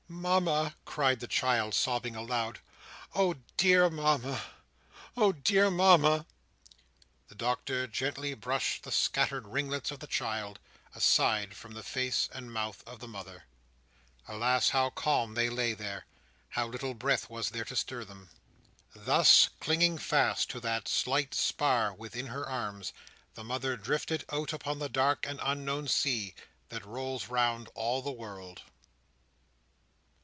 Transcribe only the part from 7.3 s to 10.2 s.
Doctor gently brushed the scattered ringlets of the